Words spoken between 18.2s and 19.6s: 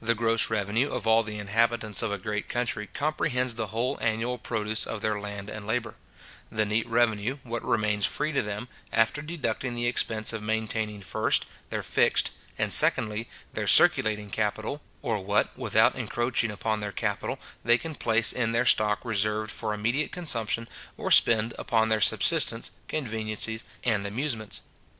in their stock reserved